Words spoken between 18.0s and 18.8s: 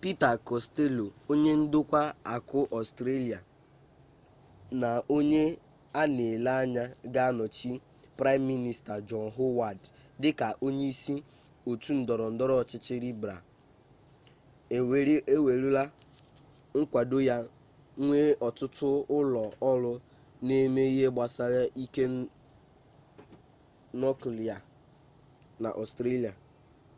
nye otu